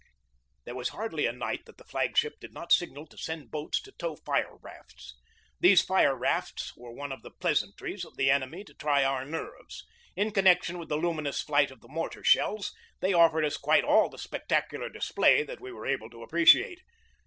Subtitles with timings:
[0.63, 3.79] There was hardly a night that the flag ship did not signal to send boats
[3.83, 5.15] to tow fire rafts.
[5.59, 9.85] These fire rafts were one of the pleasantries of the enemy to try our nerves.
[10.15, 14.09] In connection with the luminous flight of the mortar shells, they offered us quite all
[14.09, 16.77] the spectacular display that we were able to appre ciate.